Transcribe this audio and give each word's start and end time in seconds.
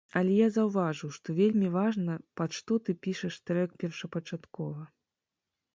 Але 0.19 0.31
я 0.35 0.45
заўважыў, 0.53 1.11
што 1.17 1.35
вельмі 1.41 1.69
важна, 1.77 2.15
пад 2.41 2.49
што 2.59 2.79
ты 2.89 2.97
пішаш 3.05 3.39
трэк 3.49 3.69
першапачаткова. 3.83 4.93